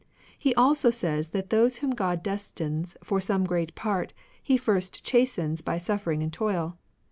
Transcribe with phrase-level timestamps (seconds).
[0.35, 4.13] He also says that those whom God destines for some great part.
[4.41, 6.79] He first chastens by suffering and toil.